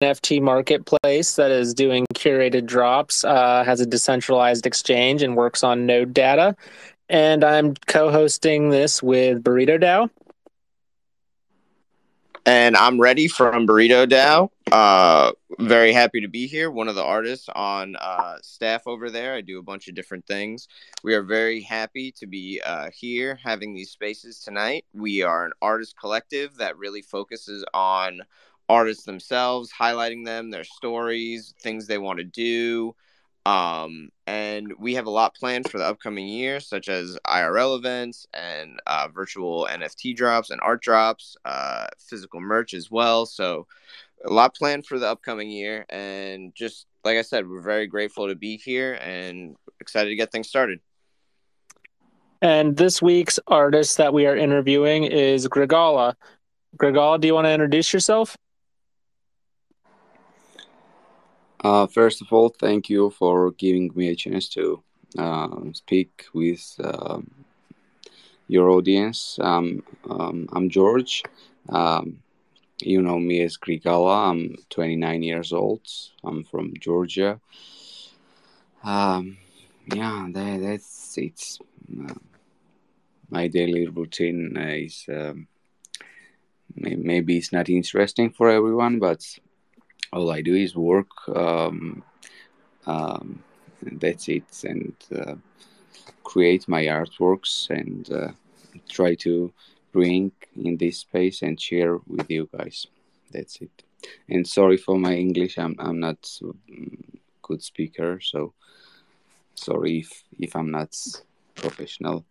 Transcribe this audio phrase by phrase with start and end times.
[0.00, 5.86] NFT marketplace that is doing curated drops, uh, has a decentralized exchange, and works on
[5.86, 6.54] node data.
[7.08, 10.08] And I'm co hosting this with Burrito DAO.
[12.46, 14.50] And I'm Reddy from Burrito DAO.
[14.70, 16.70] Uh, very happy to be here.
[16.70, 19.34] One of the artists on uh, staff over there.
[19.34, 20.68] I do a bunch of different things.
[21.02, 24.84] We are very happy to be uh, here having these spaces tonight.
[24.94, 28.20] We are an artist collective that really focuses on
[28.68, 32.94] artists themselves, highlighting them, their stories, things they want to do.
[33.46, 38.26] Um, and we have a lot planned for the upcoming year, such as IRL events
[38.34, 43.24] and uh, virtual NFT drops and art drops, uh, physical merch as well.
[43.24, 43.66] So,
[44.24, 45.86] a lot planned for the upcoming year.
[45.88, 50.32] And just like I said, we're very grateful to be here and excited to get
[50.32, 50.80] things started.
[52.42, 56.14] And this week's artist that we are interviewing is Grigala.
[56.76, 58.36] Grigala, do you want to introduce yourself?
[61.64, 64.82] Uh, first of all, thank you for giving me a chance to
[65.18, 67.30] uh, speak with um,
[68.46, 69.38] your audience.
[69.40, 71.22] Um, um, I'm George.
[71.68, 72.22] Um,
[72.80, 74.30] you know me as Grigala.
[74.30, 75.82] I'm 29 years old.
[76.22, 77.40] I'm from Georgia.
[78.84, 79.38] Um,
[79.92, 81.58] yeah, that, that's it's
[82.08, 82.14] uh,
[83.30, 85.48] my daily routine is um,
[86.76, 89.24] maybe it's not interesting for everyone, but
[90.12, 91.10] all I do is work.
[91.34, 92.02] Um,
[92.86, 93.42] um,
[93.82, 95.34] that's it, and uh,
[96.24, 98.32] create my artworks and uh,
[98.88, 99.52] try to
[99.92, 102.86] bring in this space and share with you guys.
[103.32, 103.82] That's it.
[104.28, 105.58] And sorry for my English.
[105.58, 106.98] I'm I'm not um,
[107.42, 108.54] good speaker, so
[109.54, 110.96] sorry if if I'm not
[111.54, 112.24] professional.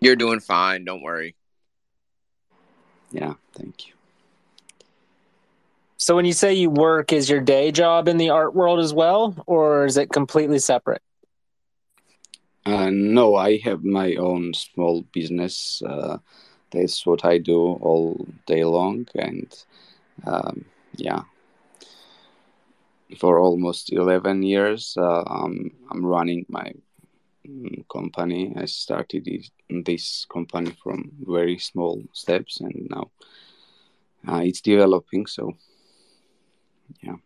[0.00, 0.84] You're doing fine.
[0.84, 1.34] Don't worry.
[3.10, 3.94] Yeah, thank you.
[6.04, 8.92] So when you say you work, is your day job in the art world as
[8.92, 11.00] well, or is it completely separate?
[12.66, 15.82] Uh, no, I have my own small business.
[15.82, 16.18] Uh,
[16.70, 19.46] that's what I do all day long, and
[20.26, 21.22] um, yeah,
[23.18, 26.72] for almost eleven years, uh, I'm I'm running my
[27.48, 28.52] mm, company.
[28.56, 29.26] I started
[29.70, 33.10] this company from very small steps, and now
[34.28, 35.26] uh, it's developing.
[35.26, 35.54] So
[37.00, 37.16] yeah.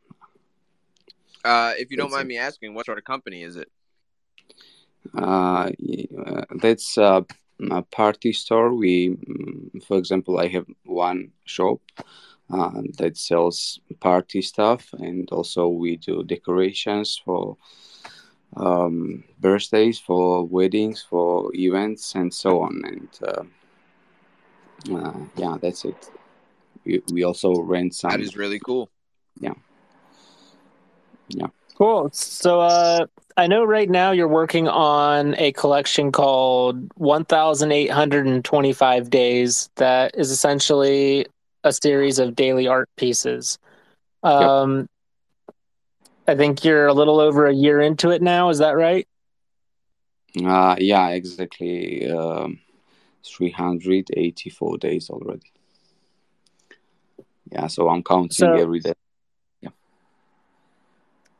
[1.45, 2.29] Uh, if you don't mind it.
[2.29, 3.71] me asking, what sort of company is it?
[5.17, 5.71] Uh,
[6.61, 7.25] that's a
[7.91, 8.75] party store.
[8.75, 11.81] We, mm, for example, I have one shop
[12.51, 17.57] uh, that sells party stuff, and also we do decorations for
[18.57, 22.83] um, birthdays, for weddings, for events, and so on.
[22.85, 26.11] And uh, uh, yeah, that's it.
[26.85, 28.11] We, we also rent some.
[28.11, 28.91] That is really cool
[29.41, 29.55] yeah.
[31.29, 31.47] Yeah.
[31.77, 32.11] Cool.
[32.13, 33.07] So uh
[33.37, 41.25] i know right now you're working on a collection called 1825 days that is essentially
[41.63, 43.61] a series of daily art pieces.
[44.25, 44.89] Um yep.
[46.27, 48.49] i think you're a little over a year into it now.
[48.49, 49.07] Is that right?
[50.45, 52.11] Uh yeah exactly.
[52.11, 52.59] Um
[53.25, 55.53] 384 days already.
[57.53, 58.95] Yeah so i'm counting so, every day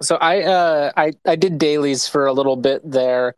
[0.01, 3.35] so I uh I I did dailies for a little bit there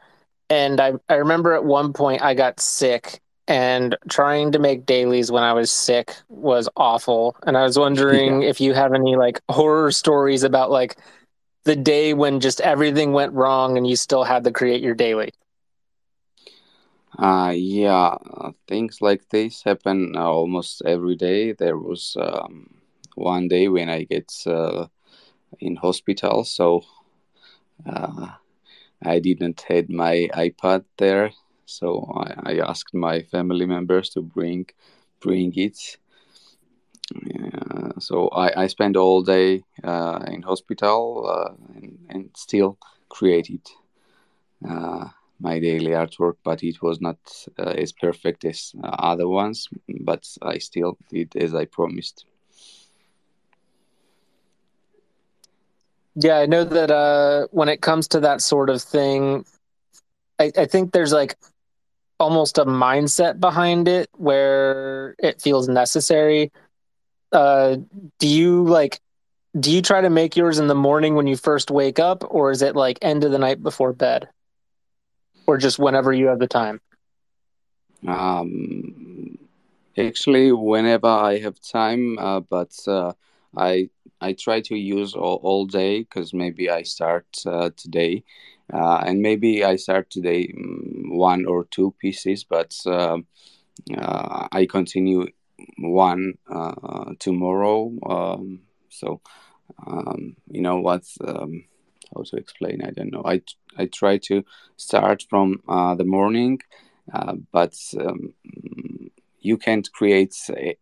[0.48, 5.30] and I I remember at one point I got sick and trying to make dailies
[5.30, 8.48] when I was sick was awful and I was wondering yeah.
[8.48, 10.96] if you have any like horror stories about like
[11.64, 15.30] the day when just everything went wrong and you still had to create your daily.
[17.18, 18.16] Uh yeah,
[18.68, 21.52] things like this happen almost every day.
[21.52, 22.80] There was um,
[23.14, 24.86] one day when I get uh,
[25.58, 26.82] in hospital, so
[27.86, 28.28] uh,
[29.02, 31.32] I didn't had my iPad there.
[31.66, 34.66] So I, I, asked my family members to bring
[35.20, 35.98] bring it.
[37.14, 43.60] Uh, so I, I spent all day uh, in hospital uh, and, and, still created
[44.68, 45.08] uh,
[45.40, 47.18] my daily artwork, but it was not
[47.58, 49.68] uh, as perfect as other ones.
[50.00, 52.26] But I still did as I promised.
[56.14, 59.44] Yeah, I know that uh, when it comes to that sort of thing,
[60.38, 61.36] I, I think there's like
[62.18, 66.52] almost a mindset behind it where it feels necessary.
[67.32, 67.76] Uh,
[68.18, 69.00] do you like?
[69.58, 72.50] Do you try to make yours in the morning when you first wake up, or
[72.50, 74.28] is it like end of the night before bed,
[75.46, 76.80] or just whenever you have the time?
[78.06, 79.38] Um,
[79.98, 83.12] actually, whenever I have time, uh, but uh,
[83.56, 88.24] I I try to use all, all day because maybe I start uh, today,
[88.72, 93.18] uh, and maybe I start today mm, one or two pieces, but uh,
[93.96, 95.26] uh, I continue
[95.78, 97.92] one uh, tomorrow.
[98.08, 99.20] Um, so
[99.86, 101.64] um, you know what's um,
[102.14, 102.82] how to explain?
[102.84, 103.22] I don't know.
[103.24, 103.42] I
[103.78, 104.44] I try to
[104.76, 106.60] start from uh, the morning,
[107.12, 108.34] uh, but um,
[109.40, 110.36] you can't create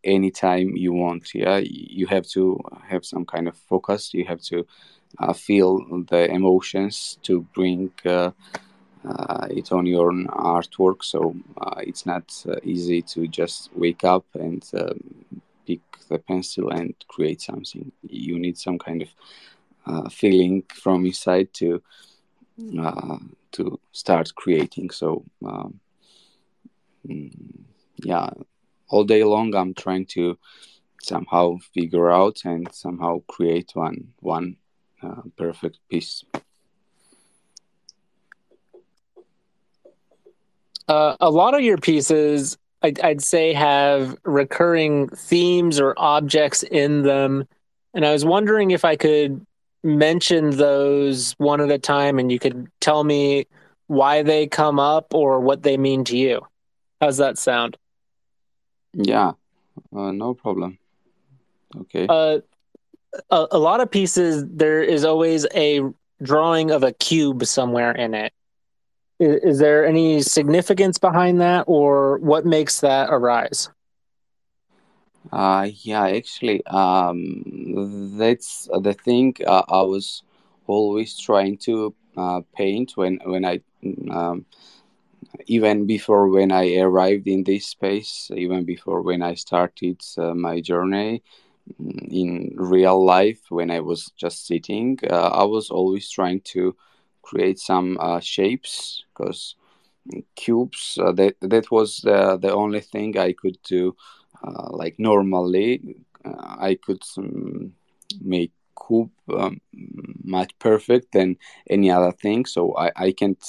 [0.05, 1.35] anytime you want.
[1.35, 4.13] Yeah, you have to have some kind of focus.
[4.15, 4.67] You have to
[5.19, 5.79] uh, feel
[6.09, 8.31] the emotions to bring uh,
[9.09, 11.05] uh, it on your artwork.
[11.05, 15.01] So uh, it's not uh, easy to just wake up and um,
[15.67, 17.93] pick the pencil and create something.
[18.03, 19.09] You need some kind of
[19.87, 21.83] uh, feeling from inside to
[22.81, 23.19] uh,
[23.53, 24.91] to start creating.
[24.91, 25.81] So um,
[27.09, 27.68] mm,
[28.03, 28.31] yeah,
[28.89, 30.39] all day long I'm trying to
[31.03, 34.56] somehow figure out and somehow create one one
[35.03, 36.25] uh, perfect piece.
[40.89, 47.03] Uh, a lot of your pieces, I'd, I'd, say, have recurring themes or objects in
[47.03, 47.47] them.
[47.93, 49.45] And I was wondering if I could
[49.83, 53.47] mention those one at a time and you could tell me
[53.87, 56.41] why they come up or what they mean to you.
[57.00, 57.77] How's that sound?
[58.99, 59.33] Yeah,
[59.95, 60.79] uh, no problem.
[61.77, 62.06] Okay.
[62.09, 62.39] Uh,
[63.31, 65.83] a, a lot of pieces, there is always a
[66.23, 68.33] drawing of a cube somewhere in it.
[69.21, 73.71] Is, is there any significance behind that, or what makes that arise?
[75.33, 80.23] Uh, yeah, actually, um, that's the thing uh, I was
[80.67, 83.61] always trying to uh, paint when when I
[84.11, 84.47] um,
[85.47, 90.61] even before when I arrived in this space, even before when I started uh, my
[90.61, 91.23] journey
[91.81, 96.77] mm, in real life, when I was just sitting, uh, I was always trying to
[97.23, 99.57] create some uh, shapes because
[100.37, 103.95] cubes uh, that that was the, the only thing I could do
[104.43, 107.73] uh, like normally uh, I could um,
[108.21, 108.53] make
[108.87, 109.61] cube um,
[110.25, 111.37] much perfect than
[111.69, 113.43] any other thing so I, I can't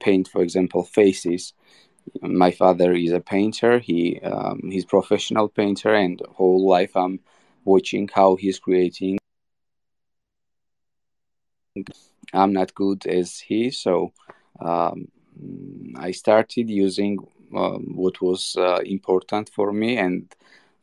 [0.00, 1.52] paint for example faces.
[2.22, 3.78] My father is a painter.
[3.78, 7.20] He um, he's professional painter and whole life i'm
[7.64, 9.18] watching how he's creating.
[12.32, 14.12] I'm not good as he so
[14.60, 15.08] um,
[15.98, 17.18] i started using
[17.54, 20.34] um, what was uh, important for me and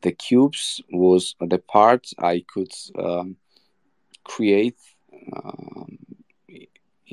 [0.01, 3.35] the cubes was the part i could um,
[4.23, 4.77] create
[5.35, 5.97] um,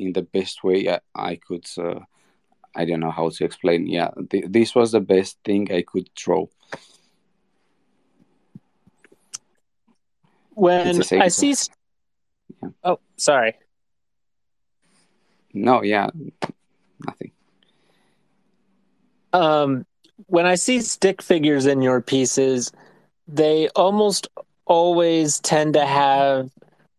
[0.00, 2.00] in the best way i, I could uh,
[2.74, 3.86] i don't know how to explain.
[3.86, 6.46] Yeah th- this was the best thing i could draw
[10.50, 11.54] when i see
[12.62, 12.68] yeah.
[12.84, 13.54] oh sorry.
[15.52, 16.10] No yeah
[17.04, 17.32] nothing.
[19.32, 19.86] Um,
[20.26, 22.72] when I see stick figures in your pieces,
[23.28, 24.28] they almost
[24.66, 26.50] always tend to have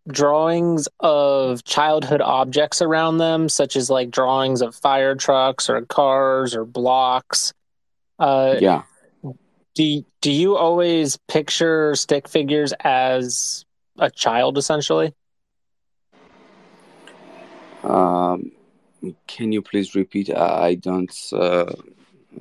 [0.08, 6.56] drawings of childhood objects around them, such as like drawings of fire trucks or cars
[6.56, 7.54] or blocks.
[8.20, 8.84] Uh, yeah.
[9.74, 13.66] Do do you always picture stick figures as
[13.98, 15.14] a child, essentially?
[17.84, 18.52] Um,
[19.28, 20.30] can you please repeat?
[20.36, 21.16] I don't.
[21.32, 21.72] Uh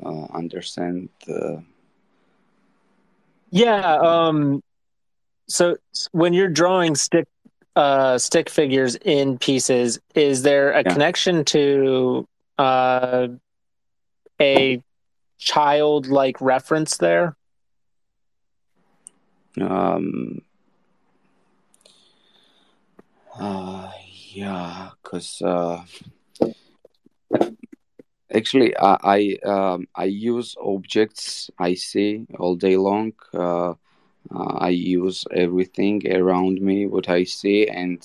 [0.04, 1.62] uh, understand the
[3.50, 4.62] yeah um
[5.48, 5.76] so
[6.12, 7.26] when you're drawing stick
[7.76, 10.92] uh stick figures in pieces is there a yeah.
[10.92, 12.26] connection to
[12.58, 13.28] uh
[14.40, 14.82] a
[15.38, 17.36] childlike reference there
[19.60, 20.40] um
[23.38, 23.90] uh
[24.32, 25.82] yeah because uh
[28.32, 33.12] Actually, I I, um, I use objects I see all day long.
[33.34, 33.74] Uh,
[34.34, 38.00] uh, I use everything around me, what I see, and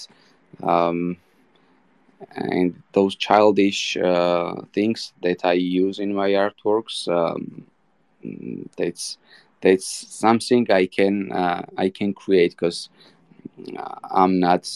[0.64, 1.18] um,
[2.36, 7.08] and those childish uh, things that I use in my artworks.
[7.08, 7.66] Um,
[8.78, 9.18] that's
[9.62, 12.90] that's something I can uh, I can create because
[14.12, 14.70] I'm not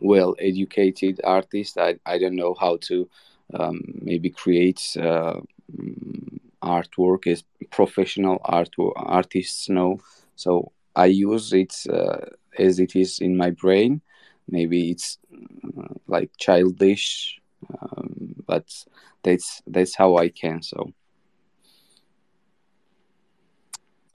[0.00, 1.78] well educated artist.
[1.78, 3.08] I, I don't know how to
[3.54, 5.40] um, maybe create uh,
[5.74, 10.00] mm, artwork as professional art artists know.
[10.36, 12.18] So I use it uh,
[12.58, 14.00] as it is in my brain.
[14.48, 17.40] Maybe it's uh, like childish,
[17.80, 18.72] um, but
[19.22, 20.62] that's that's how I can.
[20.62, 20.92] So.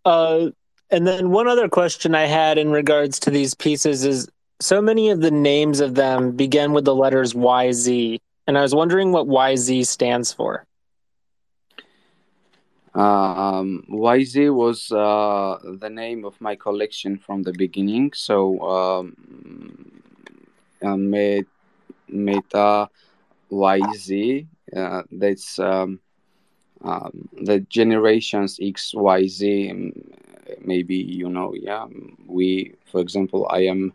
[0.06, 0.51] Uh,
[0.92, 4.28] And then one other question I had in regards to these pieces is
[4.60, 8.20] so many of the names of them begin with the letters YZ.
[8.46, 10.66] And I was wondering what YZ stands for.
[12.93, 18.12] Um, YZ was uh, the name of my collection from the beginning.
[18.13, 19.15] So, um,
[20.83, 20.98] uh,
[22.10, 22.89] Meta
[23.51, 26.00] YZ, uh, that's um,
[26.83, 29.69] um, the generations X, Y, Z.
[29.71, 29.93] Um,
[30.63, 31.88] maybe you know, yeah.
[32.27, 33.93] We, for example, I am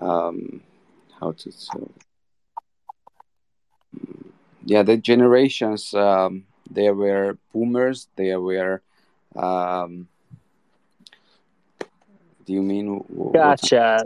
[0.00, 0.62] um,
[1.20, 1.80] how to say,
[4.64, 5.94] yeah, the generations.
[5.94, 8.08] Um, there were boomers.
[8.16, 8.82] There were.
[9.36, 10.08] Um,
[12.46, 13.04] do you mean?
[13.32, 14.04] Gotcha.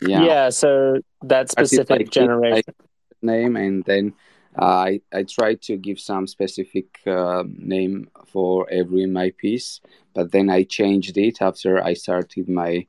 [0.00, 0.24] Yeah.
[0.24, 0.48] Yeah.
[0.50, 2.74] So that specific generation
[3.22, 4.14] name, and then
[4.58, 9.80] uh, I I try to give some specific uh, name for every my piece,
[10.14, 12.86] but then I changed it after I started my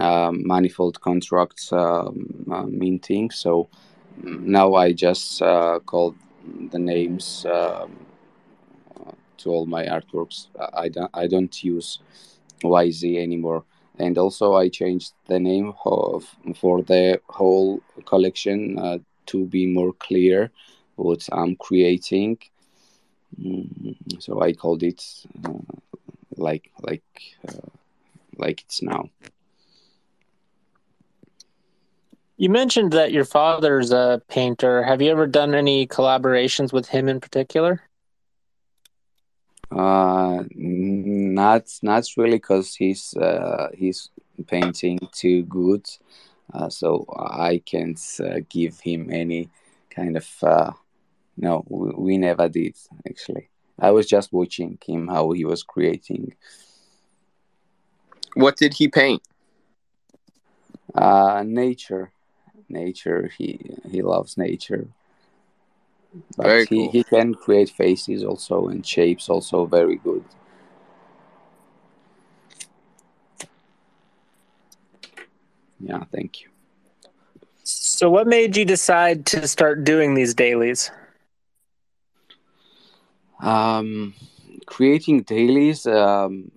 [0.00, 3.30] um, manifold contracts um, uh, minting.
[3.30, 3.68] So
[4.22, 6.14] now I just uh, call
[6.70, 7.96] the names um,
[9.38, 10.46] to all my artworks.
[10.74, 12.00] I don't I don't use
[12.62, 13.64] YZ anymore.
[13.98, 16.24] And also, I changed the name of,
[16.60, 20.52] for the whole collection uh, to be more clear
[20.94, 22.38] what I'm creating.
[23.40, 25.02] Mm, so I called it
[25.44, 25.52] uh,
[26.36, 27.02] like like
[27.48, 27.68] uh,
[28.36, 29.10] like it's now.
[32.36, 34.84] You mentioned that your father's a painter.
[34.84, 37.87] Have you ever done any collaborations with him in particular?
[39.70, 44.10] Uh, not not really, because he's uh, he's
[44.46, 45.86] painting too good,
[46.54, 49.50] uh, so I can't uh, give him any
[49.90, 50.28] kind of.
[50.42, 50.72] Uh,
[51.36, 52.76] no, we, we never did
[53.08, 53.48] actually.
[53.78, 56.34] I was just watching him how he was creating.
[58.34, 59.22] What did he paint?
[60.94, 62.10] Uh, nature
[62.68, 63.30] nature.
[63.36, 63.60] He
[63.90, 64.88] he loves nature.
[66.36, 66.88] But very he, cool.
[66.88, 70.24] he can create faces also and shapes also very good.
[75.80, 76.48] Yeah, thank you.
[77.64, 80.90] So what made you decide to start doing these dailies?
[83.40, 84.14] Um
[84.66, 86.50] creating dailies um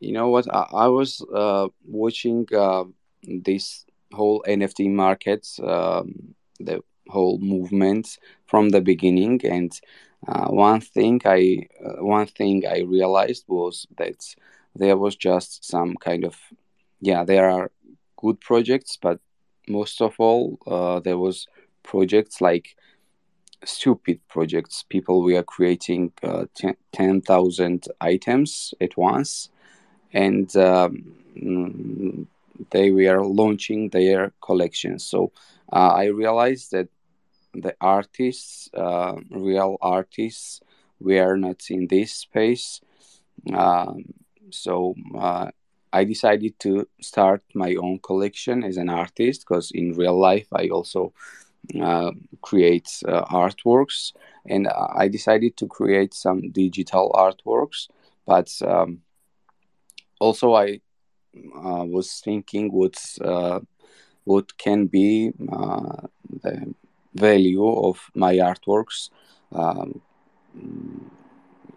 [0.00, 2.84] you know what I, I was uh watching uh
[3.22, 9.40] this whole NFT markets, um, the whole movement from the beginning.
[9.44, 9.78] And
[10.26, 14.22] uh, one thing I uh, one thing I realized was that
[14.74, 16.36] there was just some kind of
[17.00, 17.70] yeah there are
[18.16, 19.20] good projects, but
[19.68, 21.46] most of all uh, there was
[21.82, 22.76] projects like
[23.64, 24.84] stupid projects.
[24.88, 26.46] People were creating uh,
[26.92, 29.50] 10,000 items at once.
[30.12, 32.28] And um,
[32.70, 35.04] they were launching their collections.
[35.04, 35.32] So
[35.72, 36.88] uh, I realized that
[37.60, 40.60] the artists, uh, real artists,
[41.00, 42.80] were not in this space.
[43.52, 44.04] Um,
[44.50, 45.50] so uh,
[45.92, 50.68] I decided to start my own collection as an artist because in real life I
[50.68, 51.12] also
[51.80, 54.12] uh, create uh, artworks
[54.46, 57.88] and I decided to create some digital artworks.
[58.26, 59.00] But um,
[60.20, 60.80] also I
[61.36, 63.60] uh, was thinking what uh,
[64.24, 66.06] what can be uh,
[66.42, 66.74] the
[67.16, 69.10] value of my artworks.
[69.52, 70.00] Um,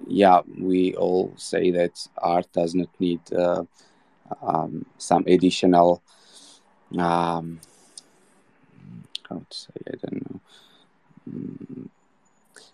[0.08, 3.63] yeah, we all say that art does not need uh,
[4.41, 6.01] um, some additional.
[6.98, 7.60] Um,
[9.29, 9.74] how to say?
[9.88, 10.39] I don't know.
[11.29, 11.89] Mm,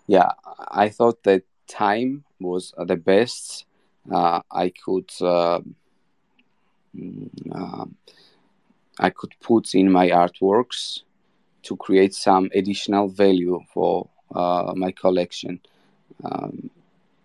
[0.06, 0.30] yeah,
[0.68, 3.66] I thought that time was the best
[4.10, 5.60] uh, I could uh,
[7.54, 7.84] uh,
[8.98, 11.02] I could put in my artworks
[11.66, 15.60] to create some additional value for uh, my collection.
[16.24, 16.70] Um,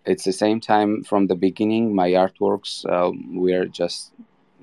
[0.04, 4.12] it's the same time from the beginning, my artworks uh, were just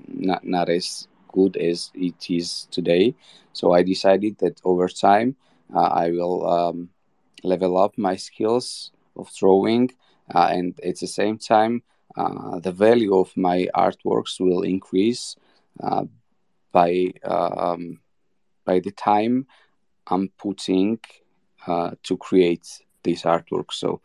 [0.06, 3.14] not, not as good as it is today.
[3.52, 5.36] So I decided that over time,
[5.74, 6.90] uh, I will um,
[7.42, 9.90] level up my skills of drawing,
[10.34, 11.82] uh, and at the same time,
[12.16, 15.36] uh, the value of my artworks will increase
[15.82, 16.04] uh,
[16.72, 18.00] by um,
[18.64, 19.46] by the time
[20.10, 20.98] I'm putting
[21.66, 22.66] uh, to create
[23.02, 23.72] this artwork.
[23.72, 24.00] So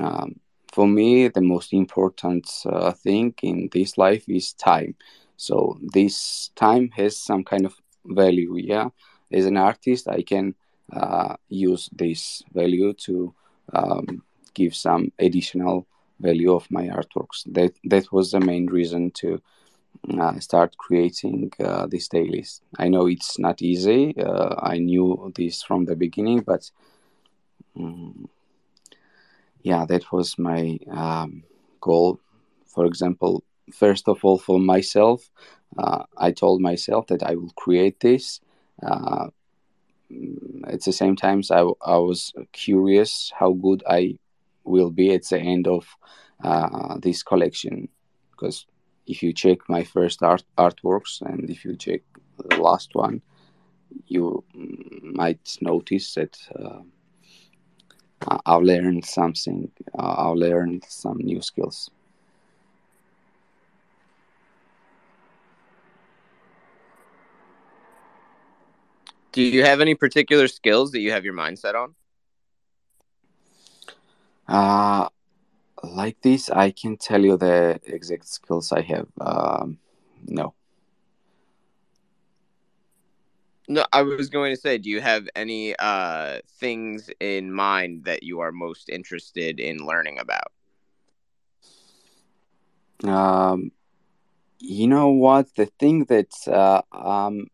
[0.00, 0.40] um,
[0.72, 4.96] for me, the most important uh, thing in this life is time.
[5.36, 8.56] So this time has some kind of value.
[8.56, 8.88] Yeah,
[9.32, 10.54] as an artist, I can
[10.92, 13.34] uh, use this value to
[13.72, 14.22] um,
[14.54, 15.86] give some additional
[16.20, 17.44] value of my artworks.
[17.46, 19.40] That that was the main reason to
[20.18, 22.60] uh, start creating uh, these dailies.
[22.78, 24.14] I know it's not easy.
[24.18, 26.70] Uh, I knew this from the beginning, but
[27.76, 28.28] um,
[29.62, 31.44] yeah, that was my um,
[31.80, 32.20] goal.
[32.66, 35.30] For example, first of all, for myself,
[35.78, 38.40] uh, I told myself that I will create this.
[38.82, 39.28] Uh,
[40.66, 44.18] at the same time, I, I was curious how good I
[44.64, 45.86] will be at the end of
[46.42, 47.88] uh, this collection
[48.32, 48.66] because
[49.06, 52.02] if you check my first art artworks and if you check
[52.38, 53.22] the last one,
[54.06, 54.42] you
[55.02, 56.80] might notice that uh,
[58.46, 59.70] I've learned something.
[59.98, 61.90] Uh, I've learned some new skills.
[69.32, 71.94] Do you have any particular skills that you have your mindset on?
[74.46, 75.08] Uh,
[75.84, 79.06] like this, I can tell you the exact skills I have.
[79.20, 79.78] Um,
[80.26, 80.54] no.
[83.66, 88.22] No, I was going to say, do you have any uh, things in mind that
[88.22, 90.52] you are most interested in learning about?
[93.02, 93.72] Um,
[94.58, 95.54] you know what?
[95.56, 97.46] The thing that uh, um,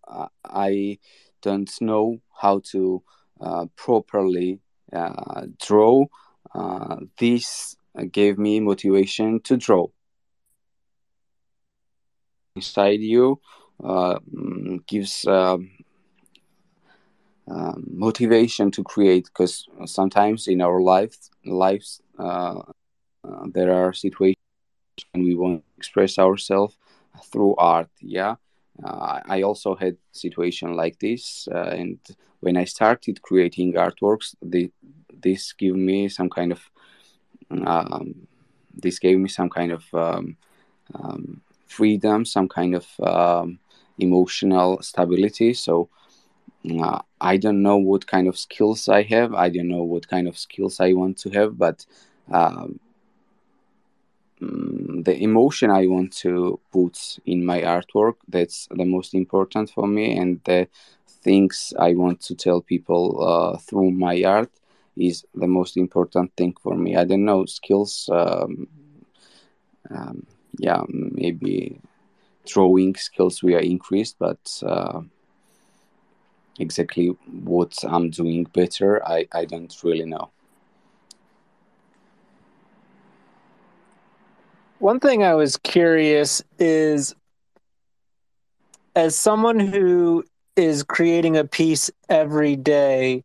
[0.44, 0.98] I
[1.42, 3.02] don't know how to
[3.40, 4.60] uh, properly
[4.92, 6.06] uh, draw,
[6.54, 7.76] uh, this
[8.12, 9.86] gave me motivation to draw.
[12.56, 13.40] Inside you
[13.82, 15.70] uh, mm, gives um,
[17.48, 22.60] um, motivation to create because sometimes in our lives lives uh,
[23.24, 24.36] uh, there are situations
[25.12, 26.76] when we want to express ourselves
[27.24, 28.34] through art yeah
[28.84, 31.98] uh, i also had situation like this uh, and
[32.40, 34.70] when i started creating artworks the,
[35.22, 36.70] this gave me some kind of
[37.50, 38.14] um,
[38.74, 40.36] this gave me some kind of um,
[40.94, 43.58] um, freedom some kind of um,
[43.98, 45.88] emotional stability so
[46.68, 49.34] uh, I don't know what kind of skills I have.
[49.34, 51.86] I don't know what kind of skills I want to have, but
[52.30, 52.78] um,
[54.40, 59.86] mm, the emotion I want to put in my artwork that's the most important for
[59.86, 60.68] me, and the
[61.08, 64.50] things I want to tell people uh, through my art
[65.00, 66.96] is the most important thing for me.
[66.96, 68.08] I don't know skills.
[68.12, 68.68] Um,
[69.90, 70.26] um,
[70.58, 71.80] yeah, maybe
[72.46, 74.62] drawing skills we are increased, but.
[74.64, 75.02] Uh,
[76.60, 77.06] exactly
[77.44, 80.30] what I'm doing better, I, I don't really know.
[84.78, 87.14] One thing I was curious is
[88.96, 90.24] as someone who
[90.56, 93.24] is creating a piece every day,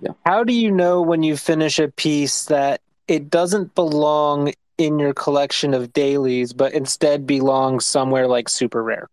[0.00, 0.12] yeah.
[0.24, 5.12] how do you know when you finish a piece that it doesn't belong in your
[5.12, 9.08] collection of dailies, but instead belongs somewhere like super rare?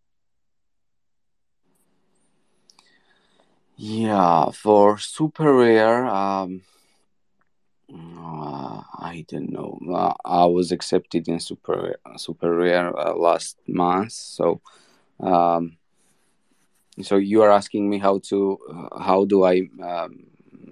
[3.77, 6.61] Yeah, for super rare, um,
[7.93, 9.79] uh, I don't know.
[9.93, 14.61] Uh, I was accepted in super super rare uh, last month, so
[15.19, 15.77] um,
[17.01, 20.25] so you are asking me how to uh, how do I um,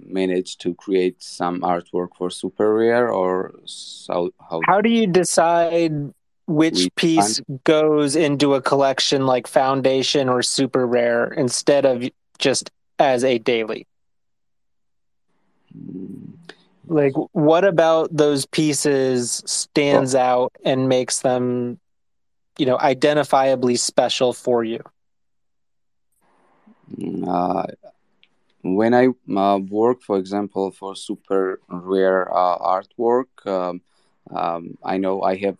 [0.06, 6.12] manage to create some artwork for super rare or so how how do you decide
[6.46, 12.04] which piece goes into a collection like foundation or super rare instead of
[12.38, 13.86] just as a daily?
[16.86, 21.80] Like, what about those pieces stands out and makes them,
[22.58, 24.80] you know, identifiably special for you?
[27.26, 27.64] Uh,
[28.64, 33.82] when I uh, work, for example, for super rare uh, artwork, um,
[34.30, 35.58] um, I know I have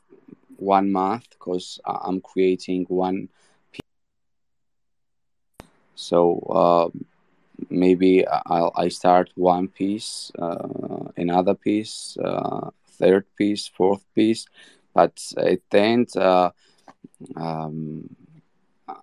[0.57, 3.29] one month because I'm creating one
[3.73, 3.83] piece.
[5.95, 7.05] So um,
[7.71, 14.47] maybe I'll I start one piece, uh, another piece, uh, third piece, fourth piece,
[14.95, 16.51] but at the end, uh,
[17.37, 18.09] um,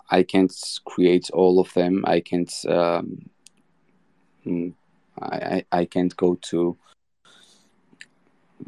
[0.09, 0.53] I can't
[0.85, 2.03] create all of them.
[2.07, 2.51] I can't.
[4.45, 4.73] Mm,
[5.21, 6.77] I, I can't go to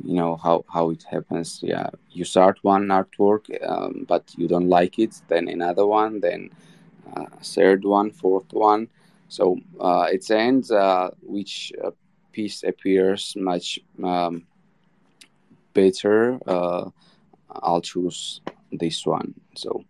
[0.03, 4.67] you know how how it happens yeah you start one artwork um, but you don't
[4.67, 6.49] like it then another one then
[7.15, 8.88] uh, third one fourth one
[9.33, 11.89] so uh, its ends, uh, which uh,
[12.31, 14.45] piece appears much um,
[15.73, 16.91] better, uh,
[17.49, 19.33] I'll choose this one.
[19.55, 19.86] So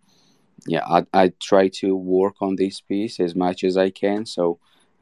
[0.66, 4.24] yeah, I, I try to work on this piece as much as I can.
[4.24, 4.58] So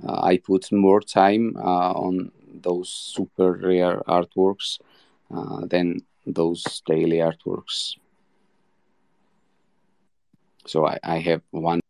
[0.06, 4.78] I put more time uh, on those super rare artworks
[5.34, 7.96] uh, than those daily artworks.
[10.66, 11.80] So I, I have one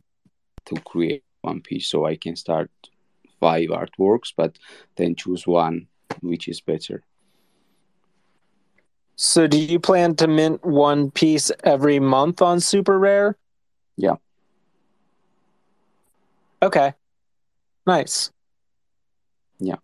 [0.66, 2.70] to create one piece, so I can start
[3.40, 4.58] five artworks, but
[4.96, 5.88] then choose one
[6.20, 7.02] which is better.
[9.16, 13.36] So, do you plan to mint one piece every month on Super Rare?
[13.96, 14.16] Yeah.
[16.62, 16.94] Okay.
[17.86, 18.30] Nice.
[19.58, 19.76] Yeah.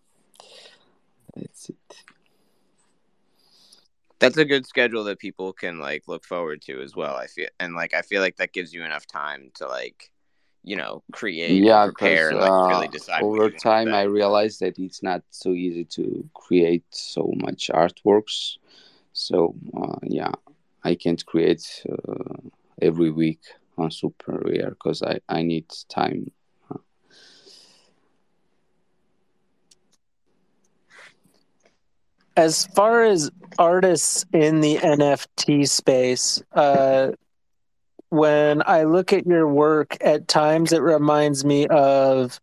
[1.35, 1.77] That's it.
[4.21, 7.15] That's a good schedule that people can like look forward to as well.
[7.15, 10.11] I feel and like I feel like that gives you enough time to like
[10.65, 14.79] you know create yeah prepare and like really decide uh, over time i realized that
[14.79, 18.57] it's not so easy to create so much artworks
[19.13, 20.33] so uh, yeah
[20.85, 22.35] i can't create uh,
[22.83, 23.41] every week
[23.79, 26.31] on super rare because I, I need time
[32.39, 37.11] as far as artists in the nft space uh
[38.11, 42.41] when I look at your work, at times it reminds me of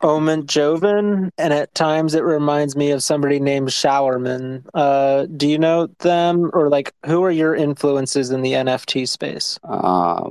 [0.00, 4.64] Omen Joven, and at times it reminds me of somebody named Showerman.
[4.74, 9.58] Uh, do you know them, or like who are your influences in the NFT space?
[9.64, 10.30] Uh,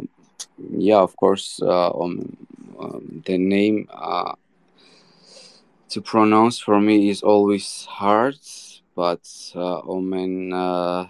[0.72, 1.60] yeah, of course.
[1.62, 2.38] Uh, um,
[2.80, 4.34] um, the name uh,
[5.90, 8.36] to pronounce for me is always hard,
[8.96, 11.08] but uh, Omen uh,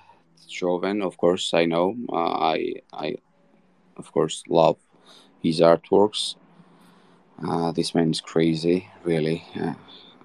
[1.01, 1.95] of course, I know.
[2.11, 3.15] Uh, I I
[3.97, 4.77] of course, love
[5.41, 6.35] his artworks.
[7.45, 9.43] Uh, this man is crazy, really.
[9.59, 9.73] Uh,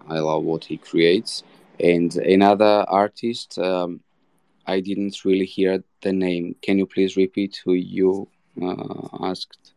[0.09, 1.43] I love what he creates.
[1.81, 4.01] And another artist, um,
[4.67, 6.57] I didn't really hear the name.
[6.63, 8.29] Can you please repeat who you
[8.63, 9.73] uh, asked?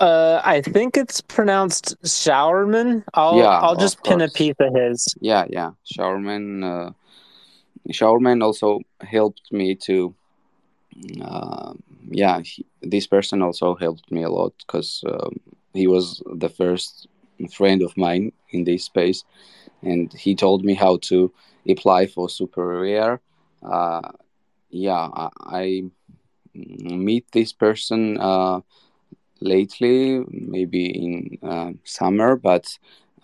[0.00, 3.04] Uh, I think it's pronounced Showerman.
[3.14, 5.14] I'll yeah, I'll just pin a piece of his.
[5.20, 6.64] Yeah, yeah, Showerman.
[6.64, 6.92] Uh,
[7.92, 10.14] Showerman also helped me to
[11.22, 11.74] uh,
[12.10, 15.38] yeah, he, this person also helped me a lot because um,
[15.74, 17.06] he was the first
[17.52, 19.24] friend of mine in this space,
[19.82, 21.32] and he told me how to
[21.68, 23.20] apply for super rare.
[23.62, 24.10] Uh,
[24.70, 25.82] yeah, I, I,
[26.54, 28.60] meet this person uh,
[29.40, 32.66] lately, maybe in uh, summer, but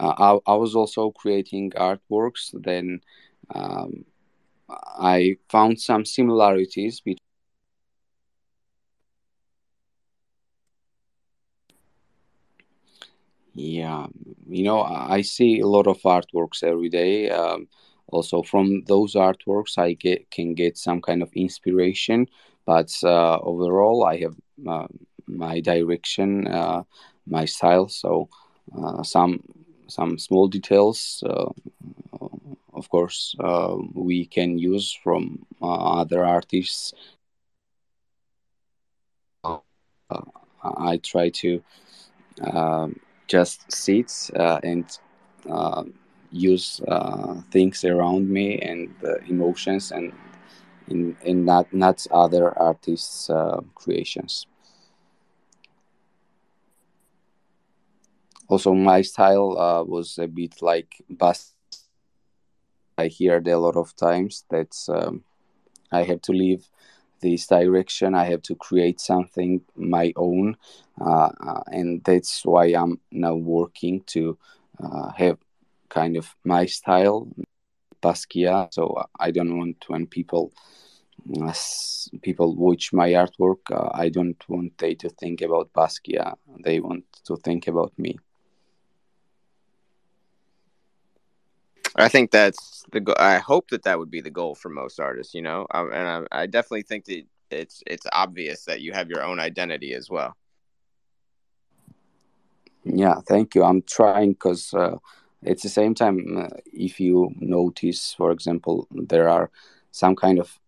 [0.00, 0.14] uh,
[0.46, 2.50] I, I was also creating artworks.
[2.52, 3.00] Then
[3.54, 4.04] um,
[4.68, 7.18] I found some similarities between
[13.54, 14.06] Yeah,
[14.48, 17.30] you know, I see a lot of artworks every day.
[17.30, 17.68] Um,
[18.08, 22.26] also, from those artworks, I get can get some kind of inspiration.
[22.66, 24.34] But uh, overall, I have
[24.68, 24.88] uh,
[25.26, 26.84] my direction, uh,
[27.26, 27.88] my style.
[27.88, 28.28] So
[28.76, 29.42] uh, some
[29.88, 31.50] some small details, uh,
[32.72, 36.92] of course, uh, we can use from other artists.
[40.62, 41.62] I try to.
[42.42, 44.84] Um, just sit uh, and
[45.48, 45.84] uh,
[46.30, 48.90] use uh, things around me and
[49.28, 50.12] emotions and
[50.88, 53.30] in, in not not other artists'
[53.74, 54.46] creations.
[58.48, 61.54] Also my style uh, was a bit like bust
[62.98, 65.22] i heard a lot of times that um,
[65.92, 66.68] i have to leave
[67.24, 68.14] this direction.
[68.14, 70.56] I have to create something my own,
[71.00, 74.38] uh, uh, and that's why I'm now working to
[74.82, 75.38] uh, have
[75.88, 77.28] kind of my style,
[78.02, 78.74] Basquiat.
[78.74, 80.52] So I don't want when people
[81.40, 81.54] uh,
[82.20, 86.36] people watch my artwork, uh, I don't want they to think about Basquiat.
[86.62, 88.18] They want to think about me.
[91.96, 94.98] I think that's the go- I hope that that would be the goal for most
[94.98, 95.66] artists, you know.
[95.72, 99.94] And I, I definitely think that it's it's obvious that you have your own identity
[99.94, 100.34] as well.
[102.84, 103.64] Yeah, thank you.
[103.64, 104.96] I'm trying because uh,
[105.46, 109.50] at the same time, uh, if you notice, for example, there are
[109.90, 110.58] some kind of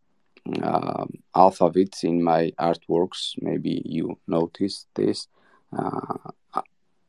[0.63, 3.35] uh, alphabets in my artworks.
[3.41, 5.29] Maybe you noticed this.
[5.77, 6.31] Uh,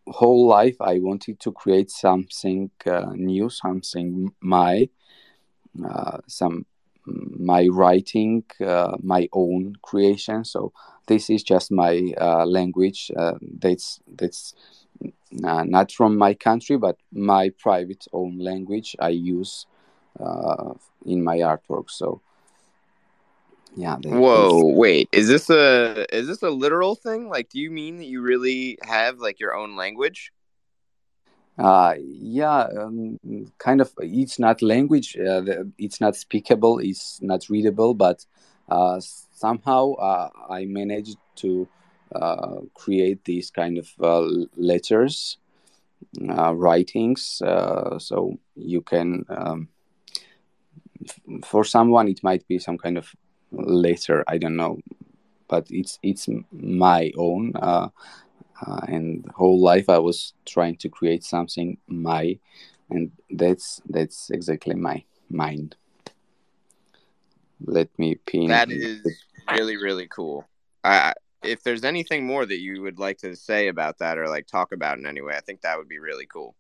[0.08, 4.90] whole life I wanted to create something uh, new, something my,
[5.84, 6.66] uh, some
[7.06, 10.44] my writing, uh, my own creation.
[10.44, 10.74] So
[11.06, 13.12] this is just my uh, language.
[13.16, 14.54] Uh, that's that's
[15.44, 19.68] uh, not from my country, but my private own language I use
[21.06, 21.90] in my artwork.
[21.90, 22.22] So
[23.76, 27.98] yeah whoa wait is this a is this a literal thing like do you mean
[27.98, 30.32] that you really have like your own language
[31.58, 33.18] Uh, yeah, um,
[33.58, 33.92] kind of.
[34.00, 35.18] It's not language.
[35.18, 36.80] Uh, it's not speakable.
[36.80, 37.96] It's not readable.
[37.96, 38.26] But
[38.70, 39.00] uh,
[39.34, 41.68] somehow uh, I managed to
[42.14, 45.38] uh, create these kind of uh, letters,
[46.20, 47.42] writings.
[47.98, 49.68] so you can, um,
[51.44, 53.16] for someone, it might be some kind of
[53.52, 54.24] letter.
[54.28, 54.80] I don't know,
[55.48, 57.90] but it's it's my own uh,
[58.88, 62.40] and whole life I was trying to create something my,
[62.90, 65.76] and that's that's exactly my mind.
[67.66, 68.48] Let me pin.
[68.48, 69.06] That is
[69.52, 70.48] really really cool.
[70.84, 74.48] I, if there's anything more that you would like to say about that or like
[74.48, 76.56] talk about in any way, I think that would be really cool.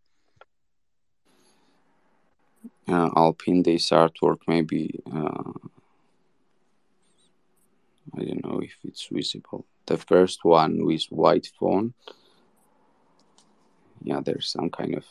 [2.87, 5.01] Uh, I'll pin this artwork maybe.
[5.13, 5.51] Uh,
[8.15, 9.65] I don't know if it's visible.
[9.85, 11.93] The first one with white font.
[14.03, 15.05] Yeah there's some kind of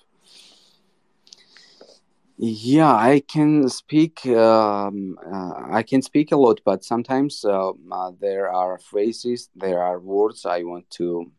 [2.38, 8.12] yeah i can speak um, uh, i can speak a lot but sometimes uh, uh,
[8.20, 11.30] there are phrases there are words i want to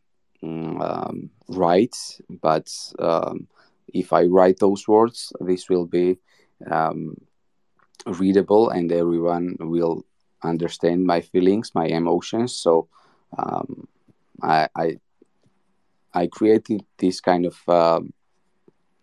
[0.42, 1.96] mm, um, write
[2.42, 2.68] but
[2.98, 3.46] um,
[3.94, 6.18] if i write those words this will be
[6.68, 7.14] um,
[8.06, 10.04] readable and everyone will
[10.42, 12.88] understand my feelings my emotions so
[13.36, 13.86] um,
[14.42, 14.96] I, I,
[16.14, 18.00] I created this kind of uh,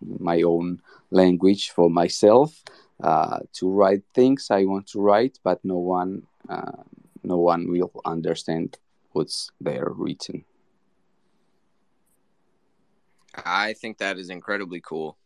[0.02, 2.64] my own language for myself
[3.04, 6.84] uh, to write things I want to write, but no one uh,
[7.24, 8.78] no one will understand
[9.12, 10.46] what's there written.
[13.46, 15.18] I think that is incredibly cool.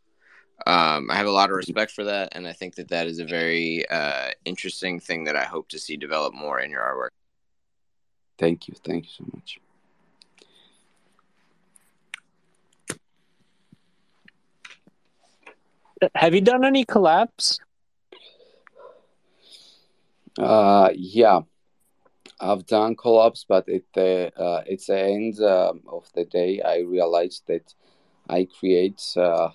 [0.68, 3.20] Um, I have a lot of respect for that, and I think that that is
[3.20, 7.10] a very uh, interesting thing that I hope to see develop more in your artwork.
[8.38, 8.76] Thank you.
[8.84, 9.60] Thank you so much.
[16.16, 17.60] Have you done any collabs?
[20.38, 21.42] Uh, yeah,
[22.40, 26.80] I've done collabs, but at the uh, it's the end um, of the day, I
[26.80, 27.74] realized that
[28.30, 29.50] I create uh,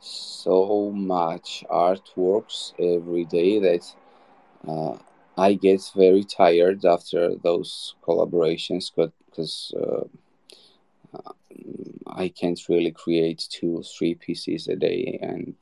[0.00, 3.94] so much artworks every day that
[4.66, 4.96] uh,
[5.36, 10.04] I get very tired after those collaborations because uh,
[12.06, 15.54] I can't really create two or three pieces a day and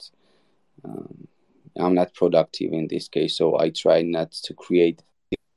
[0.85, 1.29] um,
[1.77, 3.37] I'm not productive in this case.
[3.37, 5.03] So I try not to create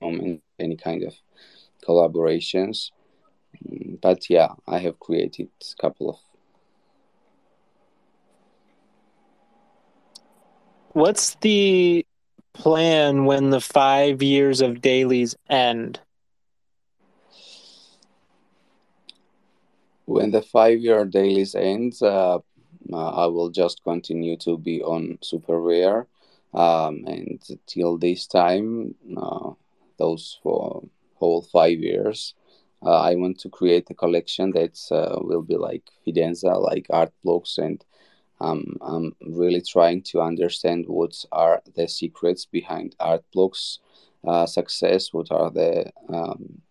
[0.01, 1.15] any kind of
[1.87, 2.91] collaborations.
[3.67, 6.17] Mm, but yeah, I have created a couple of.
[10.93, 12.05] What's the
[12.53, 15.99] plan when the five years of dailies end?
[20.05, 22.39] When the five year dailies ends, uh,
[22.91, 26.07] uh, I will just continue to be on super rare.
[26.53, 29.51] Um, and till this time, uh,
[29.97, 30.83] those for
[31.15, 32.33] whole five years,
[32.83, 37.11] uh, I want to create a collection that uh, will be like Fidenza, like art
[37.23, 37.83] blocks and
[38.41, 43.79] um, I'm really trying to understand what are the secrets behind art blocks
[44.27, 45.13] uh, success.
[45.13, 46.61] What are the um,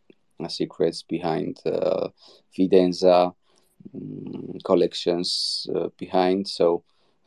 [0.48, 2.08] secrets behind uh,
[2.52, 3.34] Fidenza
[3.94, 6.48] um, collections uh, behind?
[6.48, 6.82] So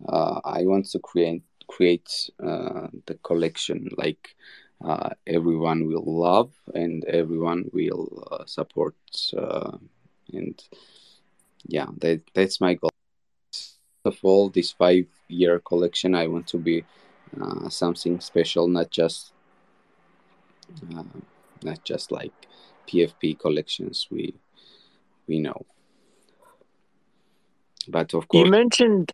[0.08, 4.36] uh, I want to create create uh, the collection like
[4.84, 8.96] uh, everyone will love and everyone will support.
[10.34, 10.62] and
[11.66, 12.90] yeah, that, that's my goal
[14.06, 16.84] of all, this five year collection, I want to be
[17.40, 19.34] uh, something special, not just
[20.96, 21.04] uh,
[21.64, 22.34] not just like
[22.88, 24.34] PFP collections we
[25.28, 25.66] we know.
[27.88, 29.12] But of course, you mentioned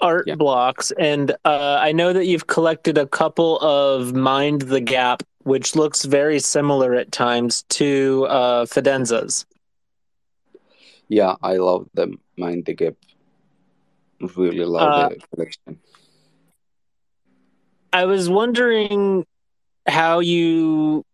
[0.00, 0.34] art yeah.
[0.34, 5.76] blocks, and uh, I know that you've collected a couple of Mind the Gap, which
[5.76, 9.44] looks very similar at times to uh, Fidenzas.
[11.08, 12.94] Yeah, I love the Mind the Gap
[14.36, 15.78] really love uh, the collection.
[17.92, 19.26] I was wondering
[19.86, 21.04] how you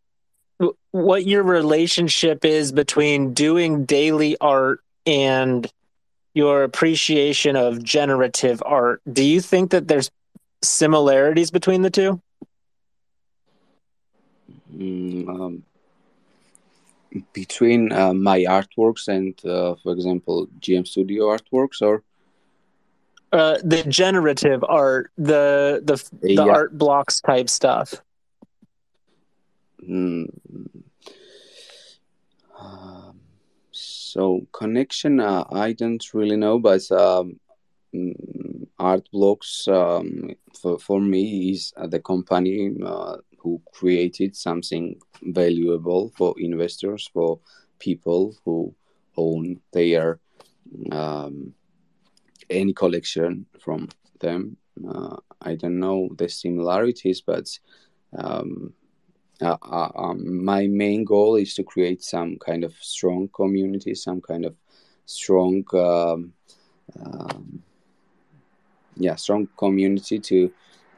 [0.90, 5.70] what your relationship is between doing daily art and
[6.34, 9.00] your appreciation of generative art.
[9.10, 10.10] Do you think that there's
[10.62, 12.20] similarities between the two?
[14.76, 15.64] Mm, um,
[17.32, 22.02] between uh, my artworks and, uh, for example, GM Studio artworks, or
[23.34, 26.42] uh, the generative art, the the the yeah.
[26.42, 28.00] art blocks type stuff.
[29.82, 30.28] Mm.
[32.60, 33.20] Um,
[33.72, 37.40] so connection, uh, I don't really know, but um,
[37.92, 46.12] mm, art blocks um, for, for me is the company uh, who created something valuable
[46.16, 47.40] for investors for
[47.80, 48.72] people who
[49.16, 50.20] own their
[50.92, 51.52] um,
[52.54, 53.88] any collection from
[54.20, 54.56] them.
[54.88, 57.46] Uh, i don't know the similarities but
[58.18, 58.72] um,
[59.40, 64.20] uh, uh, um, my main goal is to create some kind of strong community some
[64.20, 64.56] kind of
[65.06, 66.32] strong um,
[67.04, 67.62] um,
[68.96, 70.52] yeah strong community to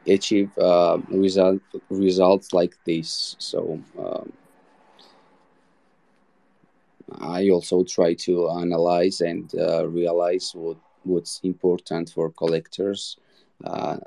[0.07, 3.35] achieve uh, result results like this.
[3.39, 4.31] So um,
[7.19, 13.17] i also try to analyze and uh, realize what what's important for collectors.
[13.63, 13.97] Uh,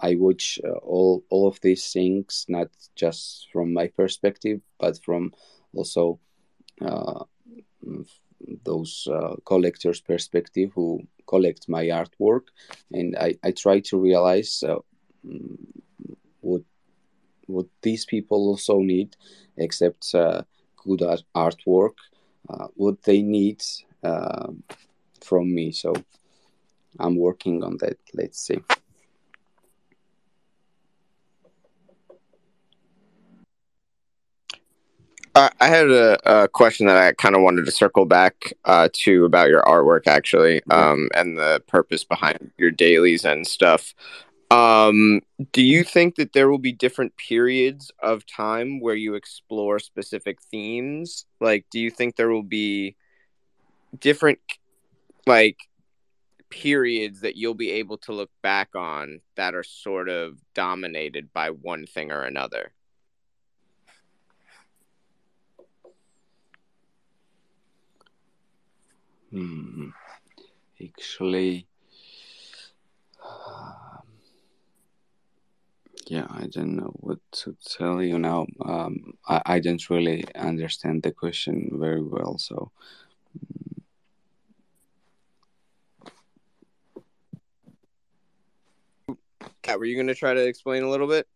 [0.00, 5.32] I, watch uh, all all of these things not just from my perspective but from
[5.76, 6.18] also
[6.80, 7.24] uh,
[8.64, 12.48] those uh, collectors perspective who collect my artwork.
[12.92, 14.80] And i, I try to realize uh,
[16.40, 16.62] what
[17.46, 19.16] what these people also need
[19.56, 20.42] except uh,
[20.76, 21.94] good art, artwork
[22.74, 23.62] what they need
[25.24, 25.92] from me so
[27.00, 28.60] i'm working on that let's see
[35.36, 38.88] Uh, I had a, a, question that I kind of wanted to circle back uh,
[39.02, 43.94] to about your artwork, actually, um, and the purpose behind your dailies and stuff.
[44.52, 49.80] Um, do you think that there will be different periods of time where you explore
[49.80, 51.26] specific themes?
[51.40, 52.94] Like, do you think there will be
[53.98, 54.38] different,
[55.26, 55.58] like,
[56.50, 61.50] periods that you'll be able to look back on that are sort of dominated by
[61.50, 62.72] one thing or another?
[69.30, 69.88] Hmm.
[70.80, 71.66] Actually,
[73.24, 74.02] um,
[76.06, 78.46] yeah, I don't know what to tell you now.
[78.64, 82.70] Um, I, I don't really understand the question very well, so.
[89.64, 91.26] Kat, were you going to try to explain a little bit?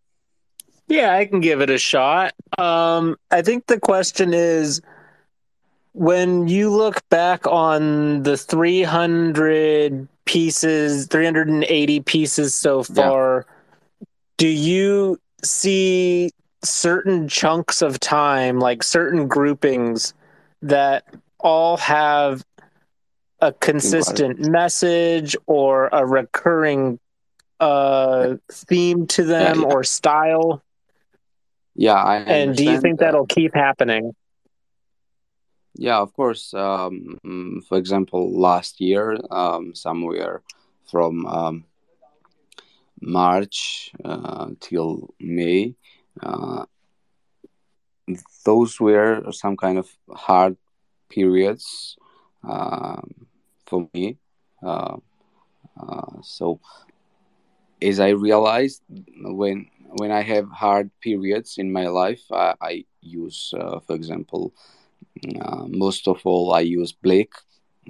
[0.87, 2.35] Yeah, I can give it a shot.
[2.59, 4.81] Um, I think the question is
[5.93, 14.07] when you look back on the 300 pieces 380 pieces so far yeah.
[14.37, 16.31] do you see
[16.63, 20.13] certain chunks of time like certain groupings
[20.61, 21.03] that
[21.41, 22.45] all have
[23.41, 27.01] a consistent message or a recurring
[27.61, 29.75] uh theme to them yeah, yeah.
[29.75, 30.63] or style
[31.75, 33.07] yeah I and do you think that.
[33.07, 34.15] that'll keep happening
[35.79, 36.53] yeah, of course.
[36.55, 40.43] Um, mm, for example, last year, um, somewhere
[40.91, 41.65] from um,
[43.01, 45.77] March uh, till May,
[46.21, 46.65] uh,
[48.45, 50.57] those were some kind of hard
[51.09, 51.97] periods
[52.43, 53.01] uh,
[53.67, 54.19] for me.
[54.61, 54.97] Uh,
[55.81, 56.59] uh, so,
[57.83, 58.83] as I realized
[59.21, 64.53] when when I have hard periods in my life, I, I use, uh, for example,
[65.41, 67.29] uh, most of all, I use black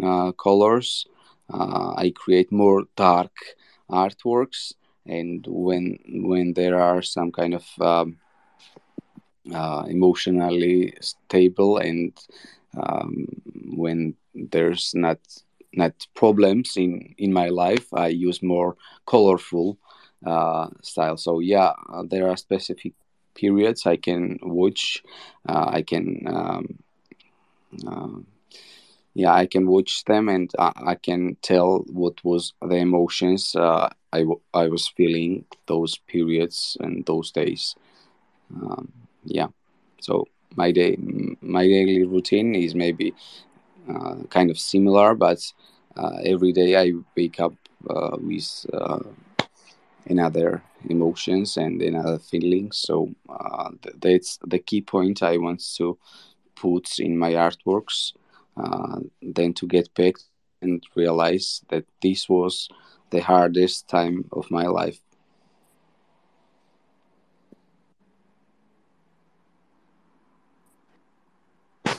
[0.02, 1.06] uh, colors.
[1.52, 3.32] Uh, I create more dark
[3.90, 4.74] artworks,
[5.06, 8.18] and when when there are some kind of um,
[9.88, 12.12] emotionally stable and
[12.76, 13.26] um,
[13.76, 15.18] when there's not
[15.72, 17.92] not problems in in my life.
[17.92, 18.76] I use more
[19.06, 19.78] colorful
[20.26, 21.72] uh, style so yeah
[22.08, 22.92] there are specific
[23.36, 25.00] periods i can watch
[25.48, 26.78] uh, i can um,
[27.86, 28.18] uh,
[29.14, 33.88] yeah i can watch them and I, I, can tell what was the emotions uh,
[34.12, 37.76] I, I was feeling those periods and those days.
[38.54, 38.92] Um,
[39.24, 39.48] yeah.
[40.00, 40.26] So
[40.56, 40.96] my day
[41.42, 43.47] my daily routine is maybe uh,
[44.30, 45.40] kind of similar but
[45.96, 47.54] uh, every day i wake up
[47.90, 48.98] uh, with uh,
[50.06, 53.08] another emotions and another feelings so
[53.82, 55.98] th- that's the key point i want to
[56.56, 58.12] put in my artworks,
[58.56, 60.14] uh, then to get back
[60.62, 62.68] and realize that this was
[63.10, 65.00] the hardest time of my life.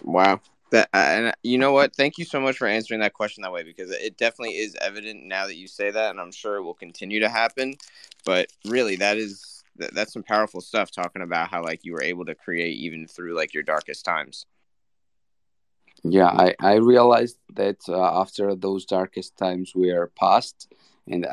[0.04, 0.42] Wow.
[0.72, 1.96] That and you know what?
[1.96, 5.26] Thank you so much for answering that question that way because it definitely is evident
[5.26, 7.76] now that you say that, and I'm sure it will continue to happen.
[8.24, 12.04] But really, that is that, that's some powerful stuff talking about how like you were
[12.04, 14.46] able to create even through like your darkest times
[16.04, 20.72] yeah i i realized that uh, after those darkest times were past
[21.10, 21.30] and uh,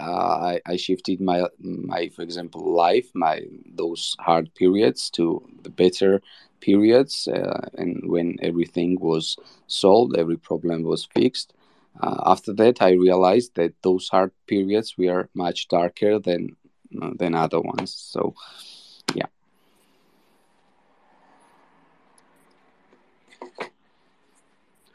[0.53, 3.43] I, I shifted my my for example life my
[3.75, 6.21] those hard periods to the better
[6.61, 11.53] periods uh, and when everything was solved every problem was fixed.
[12.01, 16.57] Uh, after that i realized that those hard periods were much darker than
[17.19, 17.93] than other ones.
[17.93, 18.35] So
[19.15, 19.27] yeah.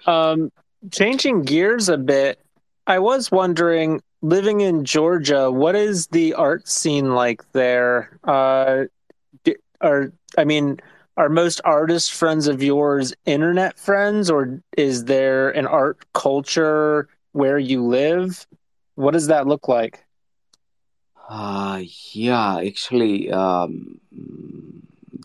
[0.08, 0.52] Um
[0.90, 2.40] changing gears a bit
[2.88, 8.20] i was wondering living in georgia what is the art scene like there?
[8.24, 8.86] Uh
[9.82, 10.78] are i mean
[11.18, 17.58] are most artist friends of yours internet friends or is there an art culture where
[17.58, 18.46] you live?
[18.96, 20.04] What does that look like?
[21.30, 21.82] Uh
[22.14, 24.00] yeah actually um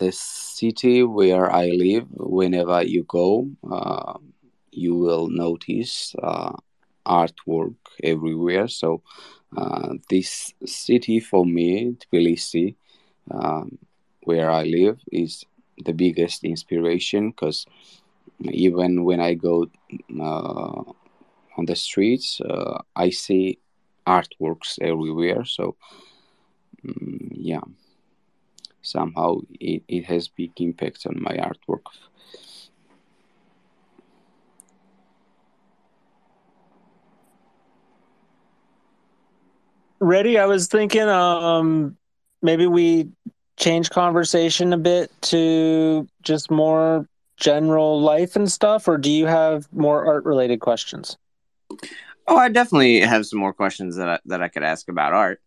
[0.01, 4.15] the city where i live whenever you go uh,
[4.71, 6.53] you will notice uh,
[7.07, 9.03] artwork everywhere so
[9.57, 12.75] uh, this city for me tbilisi
[13.31, 13.79] um,
[14.23, 15.45] where i live is
[15.85, 17.67] the biggest inspiration because
[18.41, 19.67] even when I go
[20.21, 20.83] uh,
[21.57, 23.59] on the streets, uh, I see
[24.07, 25.45] artworks everywhere.
[25.45, 25.77] So,
[26.87, 27.63] um, yeah,
[28.83, 31.85] somehow it, it has big impact on my artwork.
[40.01, 40.39] Reddy?
[40.39, 41.97] I was thinking, um,
[42.43, 43.09] maybe we
[43.57, 49.67] change conversation a bit to just more general life and stuff, or do you have
[49.73, 51.17] more art related questions?
[52.29, 55.41] Oh, I definitely have some more questions that I, that I could ask about art.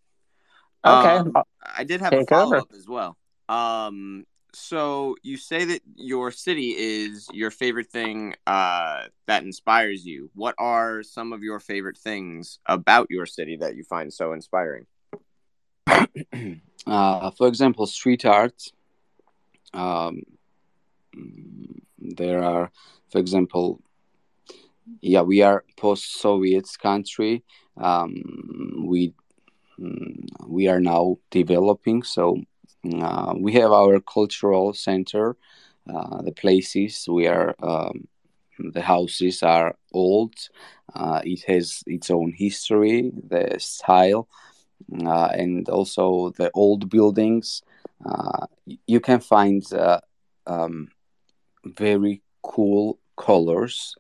[0.85, 3.17] Okay, um, I did have a follow up as well.
[3.49, 10.29] Um, so you say that your city is your favorite thing uh, that inspires you.
[10.33, 14.85] What are some of your favorite things about your city that you find so inspiring?
[16.87, 18.71] Uh, for example, street art.
[19.73, 20.23] Um,
[21.99, 22.71] there are,
[23.11, 23.81] for example,
[25.01, 27.43] yeah, we are post-Soviet country.
[27.77, 29.13] Um, we
[29.79, 32.41] mm, we are now developing, so
[33.01, 35.35] uh, we have our cultural center.
[35.89, 38.07] Uh, the places where um,
[38.59, 40.35] the houses are old.
[40.93, 44.27] Uh, it has its own history, the style,
[45.05, 47.63] uh, and also the old buildings.
[48.05, 48.45] Uh,
[48.85, 49.63] you can find
[50.45, 50.89] um,
[51.65, 53.95] very cool colors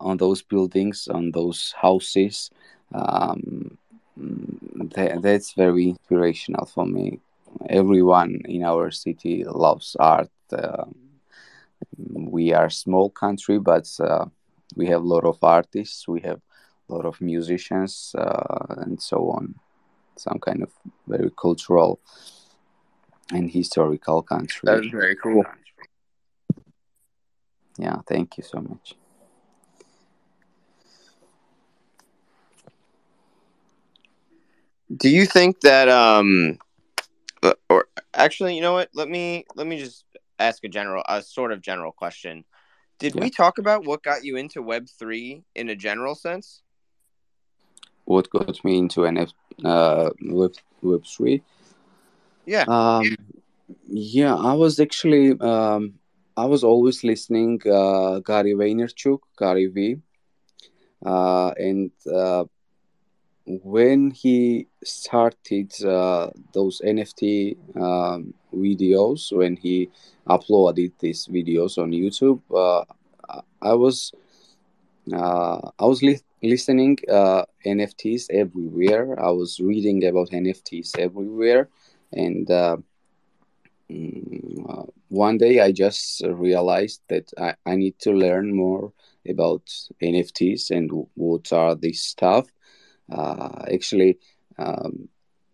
[0.00, 2.50] on those buildings, on those houses.
[2.92, 3.78] Um,
[4.16, 7.20] that, that's very inspirational for me.
[7.68, 10.30] Everyone in our city loves art.
[10.52, 10.84] Uh,
[11.96, 14.26] we are a small country, but uh,
[14.76, 16.06] we have a lot of artists.
[16.08, 16.40] We have
[16.88, 19.54] a lot of musicians uh, and so on
[20.16, 20.70] some kind of
[21.06, 22.00] very cultural
[23.32, 24.60] and historical country.
[24.64, 25.44] That is very cool.
[27.78, 28.94] Yeah, thank you so much.
[34.94, 36.58] Do you think that um
[37.68, 38.90] or actually, you know what?
[38.94, 40.04] Let me let me just
[40.38, 42.44] ask a general a sort of general question.
[42.98, 43.22] Did yeah.
[43.22, 46.62] we talk about what got you into web 3 in a general sense?
[48.04, 49.32] what got me into NF
[49.64, 51.42] uh, Web Web three.
[52.46, 52.64] Yeah.
[52.66, 53.16] Um,
[53.86, 55.94] yeah, I was actually um,
[56.36, 59.98] I was always listening uh, Gary Vaynerchuk, Gary V,
[61.06, 62.44] uh, and uh,
[63.46, 69.90] when he started uh, those NFT um, videos, when he
[70.28, 72.84] uploaded these videos on YouTube, uh,
[73.60, 74.12] I was
[75.12, 79.18] uh, I was li- listening uh, NFTs everywhere.
[79.20, 81.68] I was reading about NFTs everywhere,
[82.12, 82.76] and uh,
[83.90, 88.92] mm, uh, one day I just realized that I, I need to learn more
[89.28, 89.64] about
[90.00, 92.46] NFTs and what are this stuff.
[93.10, 94.18] Uh, actually,
[94.58, 95.08] um,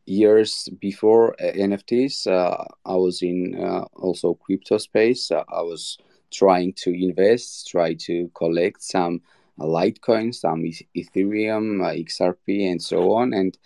[0.06, 3.54] years before uh, NFTs, uh, I was in
[3.94, 5.30] also crypto space.
[5.30, 5.98] I was
[6.30, 9.20] trying to invest, try to collect some
[9.58, 10.62] Litecoin, some
[10.96, 13.32] Ethereum, XRP, and so on.
[13.32, 13.58] And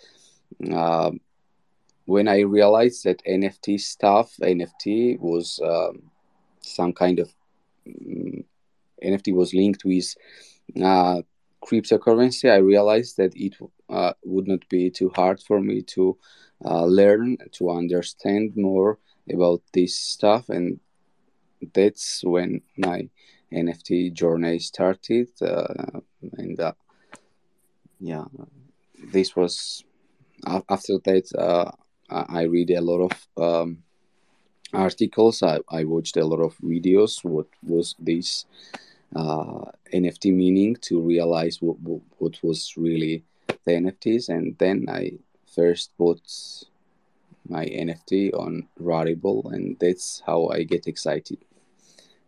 [2.05, 6.11] when I realized that NFT stuff, NFT was um,
[6.61, 7.33] some kind of
[7.87, 8.43] um, mm,
[9.03, 10.15] NFT was linked with
[10.81, 11.21] uh,
[11.65, 13.55] cryptocurrency, I realized that it
[13.89, 16.17] uh, would not be too hard for me to
[16.65, 18.99] uh, learn, to understand more
[19.31, 20.49] about this stuff.
[20.49, 20.79] And
[21.73, 23.09] that's when my
[23.53, 25.99] NFT journey started, uh,
[26.37, 26.73] and uh,
[27.99, 28.25] yeah,
[29.11, 29.83] this was
[30.69, 31.71] after that uh,
[32.09, 33.83] I read a lot of um,
[34.73, 35.41] articles.
[35.43, 37.23] I, I watched a lot of videos.
[37.23, 38.45] What was this
[39.15, 43.23] uh, NFT meaning to realize what, what, what was really
[43.65, 45.13] the NFTs, and then I
[45.53, 46.21] first bought
[47.47, 51.39] my NFT on Rarible, and that's how I get excited,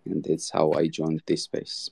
[0.05, 1.89] and that's how I joined this space.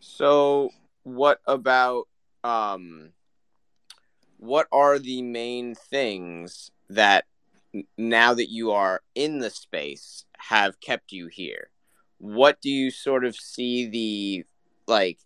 [0.00, 0.70] So,
[1.02, 2.08] what about
[2.42, 3.10] um,
[4.38, 7.24] what are the main things that
[7.98, 11.68] now that you are in the space have kept you here?
[12.18, 14.44] What do you sort of see the
[14.86, 15.18] like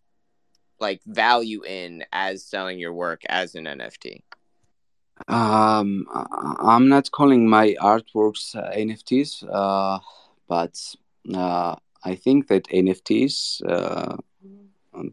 [0.78, 4.22] like value in as selling your work as an NFT?
[5.28, 9.98] Um, I'm not calling my artworks uh, NFTs, uh,
[10.48, 10.80] but
[11.34, 14.16] uh, I think that NFTs uh,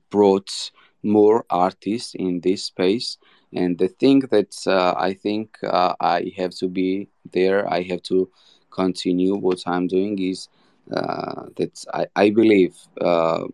[0.09, 0.71] brought
[1.03, 3.17] more artists in this space
[3.53, 8.01] and the thing that uh, i think uh, i have to be there i have
[8.01, 8.29] to
[8.71, 10.49] continue what i'm doing is
[10.95, 13.45] uh, that I, I believe uh,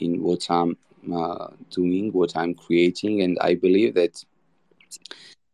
[0.00, 0.76] in what i'm
[1.12, 4.24] uh, doing what i'm creating and i believe that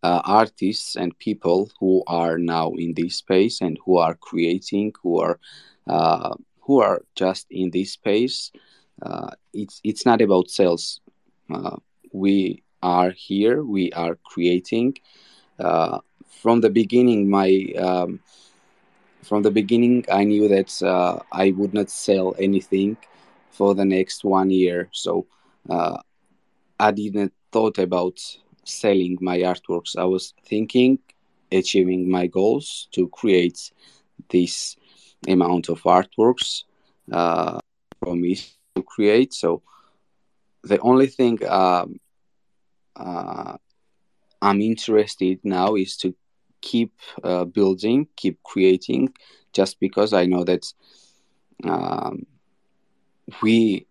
[0.03, 5.39] artists and people who are now in this space and who are creating who are
[6.61, 8.51] who are just in this space
[9.53, 11.01] it's it's not about sales.
[12.13, 14.97] We are here we are creating.
[15.59, 15.99] Uh,
[16.41, 18.21] from the beginning my um,
[19.29, 22.97] from the beginning i knew that uh, i would not sell anything
[23.51, 24.89] for the next one year.
[24.93, 25.27] So
[25.69, 25.99] uh,
[26.79, 28.19] i didn't thought about
[28.65, 29.97] selling my artworks.
[29.97, 30.99] I was thinking
[31.51, 33.71] achieving my goals to create
[34.31, 34.77] this
[35.29, 36.65] amount of artworks
[37.13, 37.59] uh,
[38.03, 38.37] for me
[38.77, 39.33] to create.
[39.35, 39.63] So
[40.63, 42.01] the only thing um,
[42.97, 43.57] uh,
[44.43, 46.15] I'm interested now is to
[46.61, 46.93] keep
[47.23, 49.15] uh, building, keep creating,
[49.53, 50.73] just because I know that
[51.65, 52.27] um,
[53.43, 53.87] we,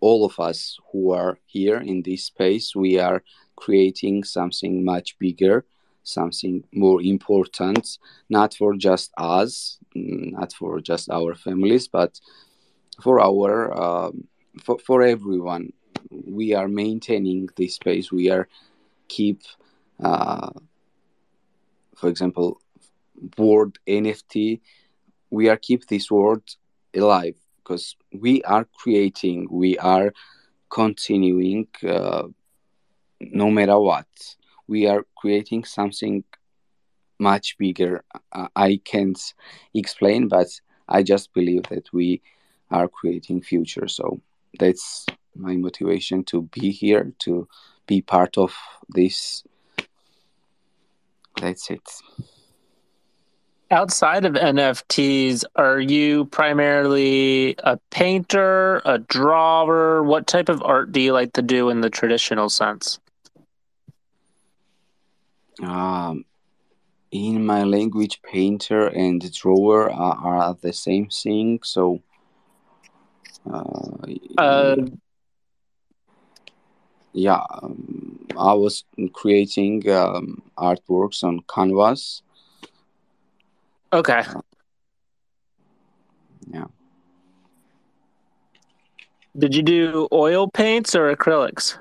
[0.00, 3.22] all of us who are here in this space, we are
[3.56, 5.64] creating something much bigger,
[6.02, 12.20] something more important, not for just us, not for just our families, but
[13.02, 14.28] for our um,
[14.62, 15.72] for, for everyone.
[16.10, 18.10] We are maintaining this space.
[18.10, 18.48] We are
[19.08, 19.42] keep
[20.02, 20.50] uh,
[21.98, 22.60] for example
[23.36, 24.60] word nft
[25.30, 26.42] we are keep this word
[26.94, 30.12] alive because we are creating we are
[30.70, 32.24] continuing uh,
[33.20, 34.06] no matter what.
[34.66, 36.24] We are creating something
[37.18, 38.04] much bigger.
[38.54, 39.18] I can't
[39.74, 40.48] explain but
[40.88, 42.22] i just believe that we
[42.70, 43.88] are creating future.
[43.88, 44.20] So
[44.58, 47.48] that's my motivation to be here to
[47.86, 48.54] be part of
[48.88, 49.42] this
[51.40, 51.88] that's it
[53.70, 60.02] outside of nfts are you primarily a painter a drawer?
[60.02, 62.98] What type of art do you like to do in the traditional sense?
[65.62, 66.24] Um
[67.10, 72.02] in my language painter and drawer are, are the same thing so
[73.50, 73.62] uh,
[74.36, 74.76] uh,
[77.18, 82.22] yeah um, i was creating um, artworks on canvas.
[83.92, 84.22] Okay.
[86.52, 86.66] Yeah.
[89.36, 91.78] Did you do oil paints or acrylics?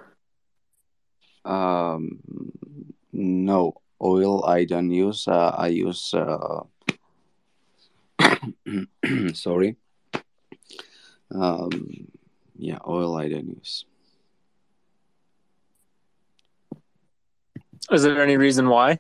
[1.46, 2.20] Um
[3.12, 5.28] no oil i don't use.
[5.28, 6.64] Uh, i use uh,
[9.34, 9.76] sorry.
[11.32, 12.08] Um
[12.58, 13.86] yeah oil i don't use
[17.92, 19.00] Is there any reason why?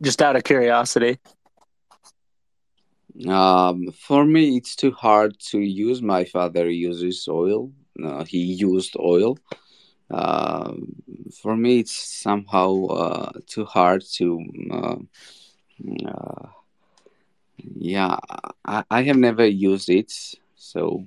[0.00, 1.18] Just out of curiosity.
[3.26, 6.00] Um, for me, it's too hard to use.
[6.00, 7.72] My father uses oil.
[8.02, 9.38] Uh, he used oil.
[10.08, 10.74] Uh,
[11.42, 14.40] for me, it's somehow uh, too hard to.
[14.70, 14.96] Uh,
[16.06, 16.48] uh,
[17.74, 18.18] yeah,
[18.64, 20.12] I, I have never used it,
[20.54, 21.04] so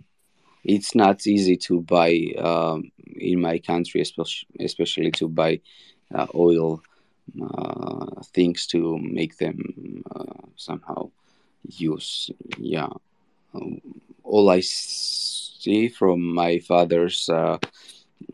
[0.65, 5.61] it's not easy to buy um, in my country, especially especially to buy
[6.13, 6.81] uh, oil
[8.33, 11.09] things to make them uh, somehow
[11.63, 12.29] use.
[12.57, 12.89] Yeah,
[13.53, 13.81] um,
[14.23, 17.57] all I see from my father's uh,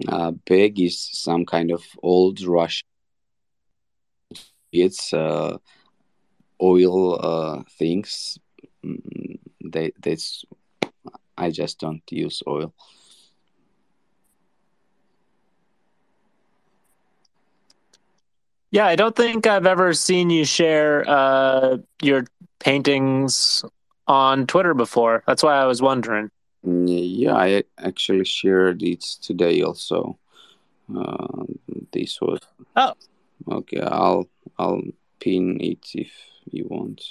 [0.08, 2.88] uh, bag is some kind of old Russian.
[4.72, 5.58] It's uh,
[6.62, 8.38] oil uh, things.
[8.86, 10.46] Mm, they, that's
[11.38, 12.74] I just don't use oil.
[18.72, 22.26] Yeah, I don't think I've ever seen you share uh, your
[22.60, 23.64] paintings
[24.08, 25.24] on Twitter before.
[25.26, 26.30] That's why I was wondering.
[26.64, 30.18] Yeah, I actually shared it today also.
[30.94, 31.46] Uh,
[31.92, 32.40] this was.
[32.76, 32.94] Oh.
[33.50, 34.28] Okay, I'll
[34.60, 34.82] I'll
[35.20, 36.12] pin it if
[36.52, 37.02] you want.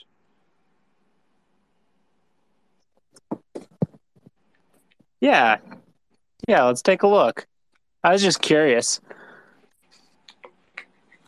[5.21, 5.57] Yeah.
[6.47, 7.47] Yeah, let's take a look.
[8.05, 9.01] I was just curious.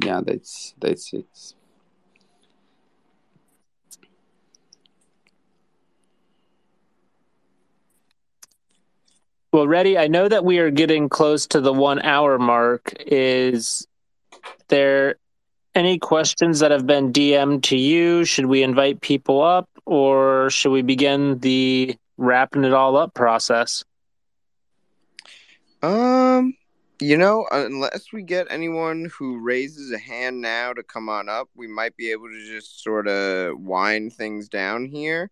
[0.05, 1.27] Yeah, that's that's it.
[9.51, 9.97] Well, Reddy.
[9.97, 12.95] I know that we are getting close to the one hour mark.
[13.07, 13.87] Is
[14.69, 15.17] there
[15.75, 18.25] any questions that have been DM'd to you?
[18.25, 23.85] Should we invite people up or should we begin the wrapping it all up process?
[25.83, 26.55] Um,
[27.01, 31.49] you know, unless we get anyone who raises a hand now to come on up,
[31.55, 35.31] we might be able to just sort of wind things down here.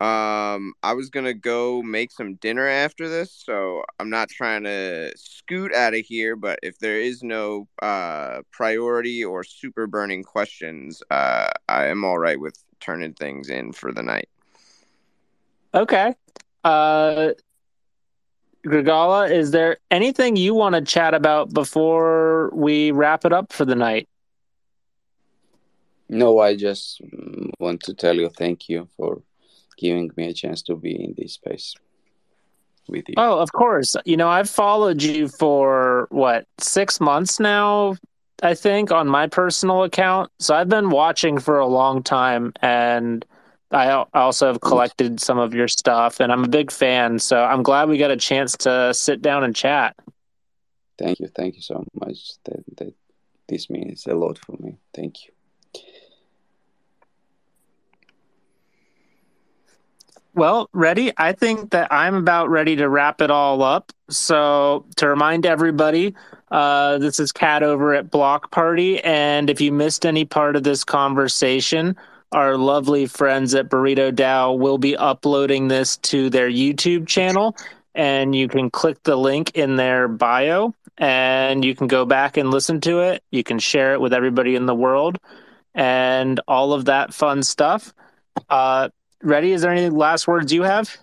[0.00, 5.12] Um, I was gonna go make some dinner after this, so I'm not trying to
[5.16, 6.36] scoot out of here.
[6.36, 12.18] But if there is no uh, priority or super burning questions, uh, I am all
[12.18, 14.28] right with turning things in for the night.
[15.74, 16.14] Okay.
[16.62, 17.30] Uh,
[18.64, 23.64] Grigala, is there anything you want to chat about before we wrap it up for
[23.64, 24.08] the night?
[26.08, 27.00] No, I just
[27.60, 29.22] want to tell you thank you for
[29.76, 31.74] giving me a chance to be in this space
[32.88, 33.14] with you.
[33.16, 33.94] Oh, of course.
[34.04, 37.96] You know, I've followed you for what, six months now,
[38.42, 40.30] I think, on my personal account.
[40.38, 43.24] So I've been watching for a long time and
[43.70, 47.18] I also have collected some of your stuff and I'm a big fan.
[47.18, 49.94] So I'm glad we got a chance to sit down and chat.
[50.96, 51.28] Thank you.
[51.28, 52.32] Thank you so much.
[52.44, 52.94] That, that
[53.46, 54.76] this means a lot for me.
[54.94, 55.32] Thank you.
[60.34, 61.12] Well, Reddy?
[61.16, 63.92] I think that I'm about ready to wrap it all up.
[64.08, 66.14] So, to remind everybody,
[66.52, 69.02] uh, this is Kat over at Block Party.
[69.02, 71.96] And if you missed any part of this conversation,
[72.32, 77.56] our lovely friends at BurritoDAO will be uploading this to their YouTube channel.
[77.94, 82.50] And you can click the link in their bio and you can go back and
[82.50, 83.22] listen to it.
[83.30, 85.18] You can share it with everybody in the world
[85.74, 87.92] and all of that fun stuff.
[88.48, 88.90] Uh,
[89.22, 89.52] Reddy?
[89.52, 90.96] Is there any last words you have?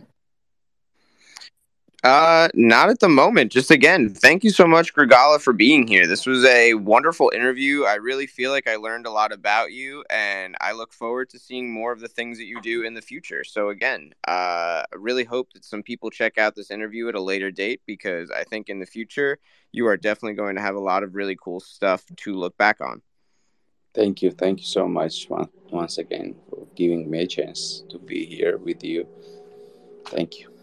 [2.05, 3.51] Uh, not at the moment.
[3.51, 6.05] Just again, thank you so much, Grigala, for being here.
[6.05, 7.85] This was a wonderful interview.
[7.85, 11.39] I really feel like I learned a lot about you, and I look forward to
[11.39, 13.43] seeing more of the things that you do in the future.
[13.43, 17.19] So again, uh, I really hope that some people check out this interview at a
[17.19, 19.39] later date because I think in the future
[19.71, 22.81] you are definitely going to have a lot of really cool stuff to look back
[22.81, 23.01] on.
[23.95, 24.29] Thank you.
[24.29, 25.27] Thank you so much
[25.71, 29.07] once again for giving me a chance to be here with you.
[30.05, 30.54] Thank you.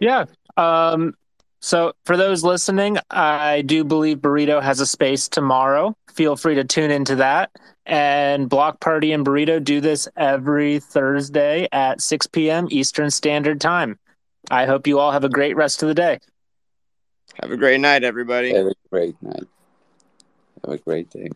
[0.00, 0.26] Yeah.
[0.56, 1.14] Um,
[1.60, 5.96] so, for those listening, I do believe Burrito has a space tomorrow.
[6.12, 7.50] Feel free to tune into that.
[7.86, 12.68] And Block Party and Burrito do this every Thursday at 6 p.m.
[12.70, 13.98] Eastern Standard Time.
[14.50, 16.18] I hope you all have a great rest of the day.
[17.40, 18.54] Have a great night, everybody.
[18.54, 19.44] Have a great night.
[20.64, 21.30] Have a great day.